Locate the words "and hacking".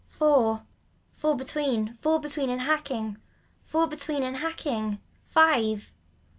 2.49-3.17, 4.23-4.99